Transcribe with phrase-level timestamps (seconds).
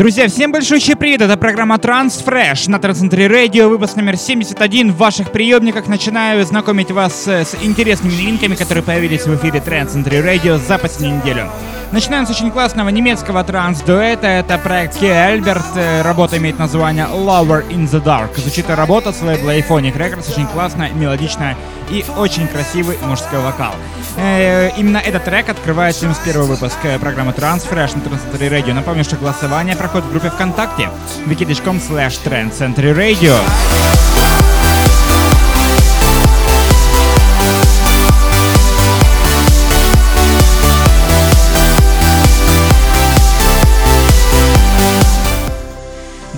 [0.00, 1.20] Друзья, всем большой привет!
[1.20, 5.88] Это программа Transfresh на Трансцентре Радио, выпуск номер 71 в ваших приемниках.
[5.88, 11.50] Начинаю знакомить вас с интересными новинками, которые появились в эфире Трансцентре Радио за последнюю неделю.
[11.92, 14.26] Начинаем с очень классного немецкого транс-дуэта.
[14.26, 15.64] Это проект Ки Альберт.
[16.02, 18.38] Работа имеет название Lover in the Dark.
[18.40, 20.30] Звучит работа с лейбла Iphonic Records.
[20.30, 21.56] Очень классная, мелодичная
[21.90, 23.74] и очень красивый мужской вокал.
[24.16, 28.72] Э, именно этот трек открывает 71 выпуск э, программы Transfresh на Trend Radio.
[28.72, 30.88] Напомню, что голосование проходит в группе ВКонтакте
[31.26, 33.34] wiki.com slash Trend Radio.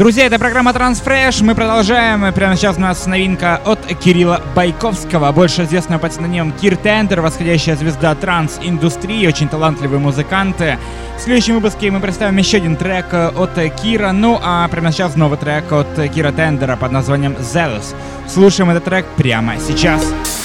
[0.00, 1.44] Друзья, это программа Transfresh.
[1.44, 2.32] Мы продолжаем.
[2.32, 7.76] Прямо сейчас у нас новинка от Кирилла Байковского, больше известного под синонимом Кир Тендер, восходящая
[7.76, 10.78] звезда транс-индустрии, очень талантливые музыканты.
[11.18, 13.50] В следующем выпуске мы представим еще один трек от
[13.82, 17.94] Кира, ну а прямо сейчас новый трек от Кира Тендера под названием Zealous.
[18.26, 20.00] Слушаем этот трек прямо сейчас.
[20.00, 20.39] Сейчас.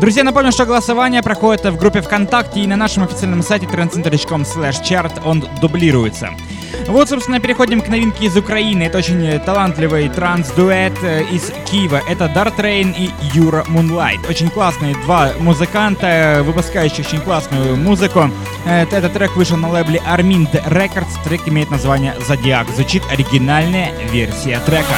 [0.00, 4.82] Друзья, напомню, что голосование проходит в группе ВКонтакте и на нашем официальном сайте trendcenter.com slash
[4.82, 6.30] chart он дублируется.
[6.86, 8.82] Вот, собственно, переходим к новинке из Украины.
[8.82, 12.02] Это очень талантливый транс-дуэт э, из Киева.
[12.08, 14.28] Это Dart Rain и Юра Moonlight.
[14.28, 18.30] Очень классные два музыканта, выпускающих очень классную музыку.
[18.66, 21.22] Э, этот трек вышел на лейбле Armind Records.
[21.24, 22.68] Трек имеет название Зодиак.
[22.68, 24.94] Звучит оригинальная версия трека.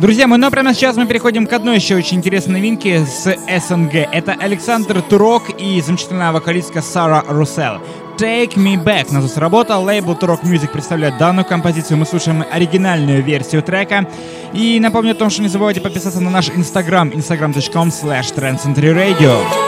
[0.00, 3.24] Друзья мои, ну а прямо сейчас мы переходим к одной еще очень интересной новинке с
[3.24, 3.94] СНГ.
[4.12, 7.80] Это Александр Турок и замечательная вокалистка Сара Руссел.
[8.16, 9.76] Take Me Back называется работа.
[9.76, 11.98] Лейбл Turok Music представляет данную композицию.
[11.98, 14.08] Мы слушаем оригинальную версию трека.
[14.52, 19.67] И напомню о том, что не забывайте подписаться на наш инстаграм instagram.com slash Radio.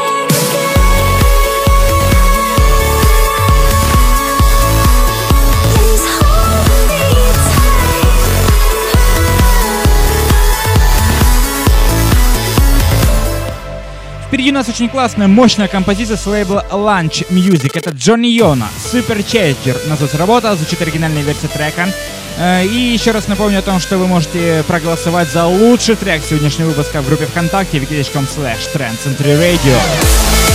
[14.40, 17.72] Впереди у нас очень классная, мощная композиция с лейбла Lunch Music.
[17.74, 19.76] Это Джонни Йона, Super Changer.
[19.86, 21.86] Называется работа, звучит оригинальная версия трека.
[22.38, 26.68] Э, и еще раз напомню о том, что вы можете проголосовать за лучший трек сегодняшнего
[26.68, 30.49] выпуска в группе ВКонтакте wiki.com slash Radio.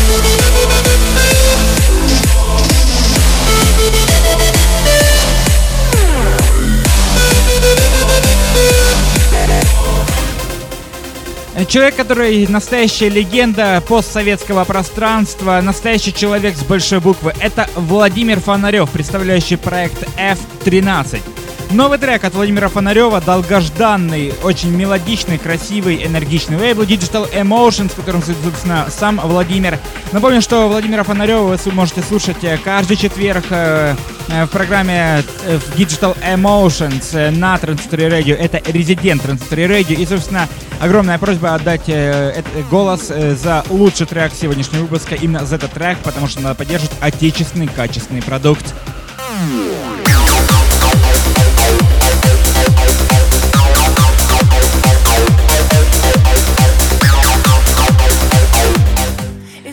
[11.70, 19.58] Человек, который настоящая легенда постсоветского пространства, настоящий человек с большой буквы, это Владимир Фонарев, представляющий
[19.58, 21.34] проект F13.
[21.75, 28.24] Новый трек от Владимира Фонарева, долгожданный, очень мелодичный, красивый, энергичный лейбл Digital Emotions, в котором,
[28.24, 29.78] собственно, сам Владимир.
[30.13, 33.94] Напомню, что Владимира Фонарева вы можете слушать э, каждый четверг э,
[34.30, 35.22] э, в программе
[35.75, 38.36] Digital Emotions на Transitory Radio.
[38.38, 39.96] Это резидент Transitory Radio.
[39.96, 40.47] И, собственно,
[40.80, 41.92] огромная просьба отдать
[42.72, 47.68] голос за лучший трек сегодняшнего выпуска именно за этот трек, потому что надо поддерживать отечественный
[47.68, 48.74] качественный продукт.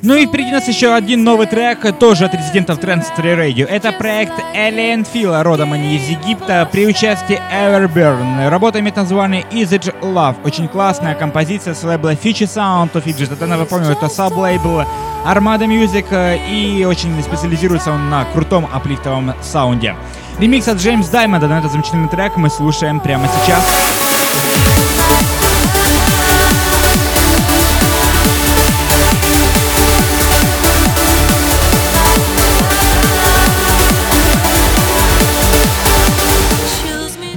[0.04, 3.66] Ну и впереди нас еще один новый трек, тоже от резидентов Transitory Radio.
[3.66, 8.48] Это проект Alien Feel, родом они из Египта, при участии Everburn.
[8.48, 10.38] Работа имеет название Is It Love.
[10.44, 13.32] Очень классная композиция с лейбла Fiji Sound of Egypt.
[13.32, 14.82] Это, напомню, это саб-лейбл
[15.24, 19.94] Armada Music, и очень специализируется он на крутом аплифтовом саунде.
[20.40, 24.71] Ремикс от Джеймс Даймонда на этот замечательный трек мы слушаем прямо сейчас.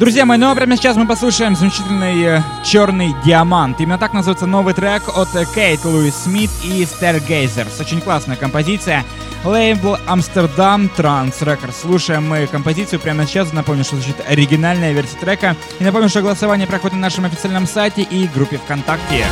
[0.05, 3.81] Друзья мои, ну а прямо сейчас мы послушаем замечательный э, черный диамант.
[3.81, 7.81] Именно так называется новый трек от э, Кейт Луис Смит и Stargazers.
[7.81, 9.03] Очень классная композиция.
[9.43, 11.73] Лейбл Амстердам Транс Records.
[11.81, 13.51] Слушаем мы композицию прямо сейчас.
[13.51, 15.55] Напомню, что звучит оригинальная версия трека.
[15.79, 19.25] И напомню, что голосование проходит на нашем официальном сайте и группе ВКонтакте.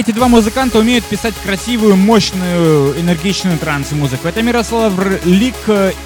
[0.00, 4.28] Эти два музыканта умеют писать красивую, мощную, энергичную транс-музыку.
[4.28, 4.94] Это Мирослав
[5.26, 5.54] Лик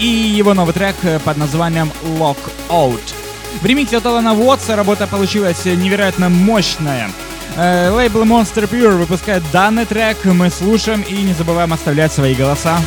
[0.00, 2.38] и его новый трек под названием Lock
[2.68, 3.14] Out.
[3.62, 7.08] В ремиксе от Алана Уотса работа получилась невероятно мощная.
[7.56, 12.80] Э, лейбл Monster Pure выпускает данный трек, мы слушаем и не забываем оставлять свои голоса.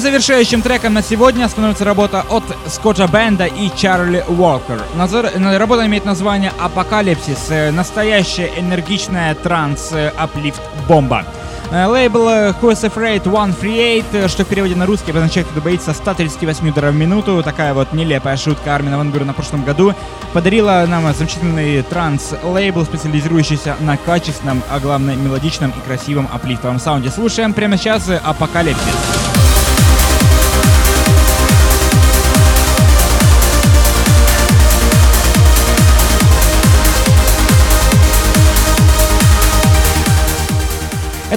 [0.00, 4.82] Завершающим треком на сегодня становится работа от Скотта Бонда и Чарли Уолкер.
[5.58, 11.24] Работа имеет название «Апокалипсис», э, настоящая энергичная транс-аплифт-бомба.
[11.70, 15.92] Э, лейбл Who is Afraid 138, э, что в переводе на русский обозначает «Кто боится
[15.92, 17.42] 138 ударов в минуту».
[17.42, 19.94] Такая вот нелепая шутка Армина Ван Бюра на прошлом году
[20.32, 27.10] подарила нам замечательный транс-лейбл, специализирующийся на качественном, а главное мелодичном и красивом аплифтовом саунде.
[27.10, 29.19] Слушаем прямо сейчас «Апокалипсис».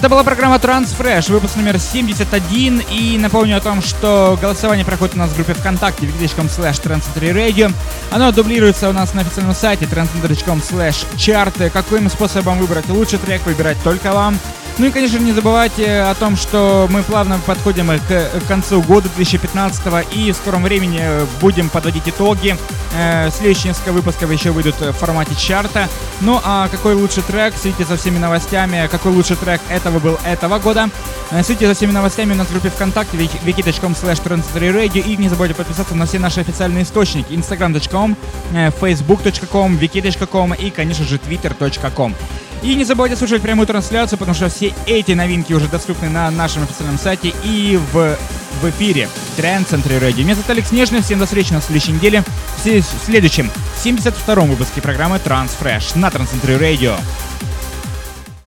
[0.04, 2.84] Это была программа Transfresh, выпуск номер 71.
[2.92, 6.84] И напомню о том, что голосование проходит у нас в группе ВКонтакте wiki.com slash
[7.16, 7.72] Radio.
[8.12, 11.70] Оно дублируется у нас на официальном сайте transcentry.com slash chart.
[11.70, 14.38] Каким способом выбрать лучший трек, выбирать только вам.
[14.80, 20.08] Ну и, конечно, не забывайте о том, что мы плавно подходим к концу года 2015
[20.16, 21.02] и в скором времени
[21.40, 22.58] будем подводить итоги.
[22.96, 25.88] Э, следующие несколько выпусков еще выйдут в формате чарта.
[26.22, 28.88] Ну а какой лучший трек, следите за всеми новостями.
[28.92, 30.90] Какой лучший трек этого был этого года.
[31.30, 35.54] Э, следите за всеми новостями у нас в группе ВКонтакте wiki.com slash и не забудьте
[35.54, 38.18] подписаться на все наши официальные источники instagram.com,
[38.54, 42.16] э, facebook.com, wiki.com и, конечно же, twitter.com.
[42.64, 46.64] И не забывайте слушать прямую трансляцию, потому что все эти новинки уже доступны на нашем
[46.64, 48.18] официальном сайте и в,
[48.62, 50.24] в эфире Тренд Центре Радио.
[50.24, 52.24] Меня зовут Алекс Нежный, всем до встречи на следующей неделе
[52.56, 53.52] в следующем
[53.84, 56.96] 72-м выпуске программы Transfresh на Трансцентре Радио.